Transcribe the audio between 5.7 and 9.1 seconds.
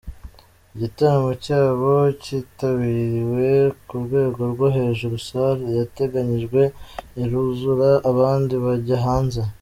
yateganyijwe iruzura abandi bajya